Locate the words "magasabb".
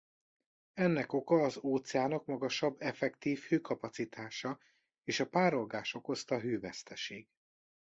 2.25-2.75